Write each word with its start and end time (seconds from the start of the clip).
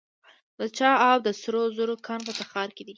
د 0.59 0.61
چاه 0.77 0.95
اب 1.09 1.19
د 1.25 1.29
سرو 1.41 1.63
زرو 1.77 1.95
کان 2.05 2.19
په 2.27 2.31
تخار 2.39 2.69
کې 2.75 2.83
دی 2.85 2.89